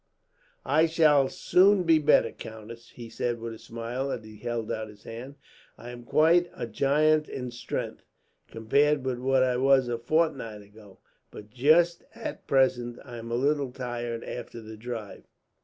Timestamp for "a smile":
3.53-4.09